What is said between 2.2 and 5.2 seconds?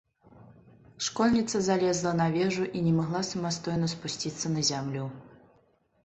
на вежу і не магла самастойна спусціцца на зямлю.